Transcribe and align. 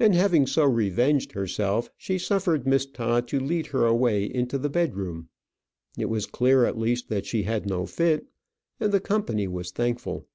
And 0.00 0.16
having 0.16 0.48
so 0.48 0.64
revenged 0.64 1.30
herself, 1.30 1.88
she 1.96 2.18
suffered 2.18 2.66
Miss 2.66 2.86
Todd 2.86 3.28
to 3.28 3.38
lead 3.38 3.66
her 3.68 3.86
away 3.86 4.24
into 4.24 4.58
the 4.58 4.68
bedroom. 4.68 5.28
It 5.96 6.06
was 6.06 6.26
clear 6.26 6.64
at 6.64 6.76
least 6.76 7.08
that 7.10 7.24
she 7.24 7.44
had 7.44 7.64
no 7.64 7.86
fit, 7.86 8.26
and 8.80 8.90
the 8.90 8.98
company 8.98 9.46
was 9.46 9.70
thankful. 9.70 10.26